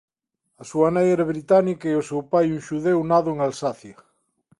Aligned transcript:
A 0.61 0.63
súa 0.71 0.89
nai 0.95 1.07
era 1.15 1.29
británica 1.33 1.85
e 1.89 1.95
o 2.01 2.07
seu 2.09 2.21
pai 2.31 2.45
un 2.55 2.61
xudeu 2.67 2.99
nado 3.11 3.29
en 3.33 3.37
Alsacia. 3.45 3.97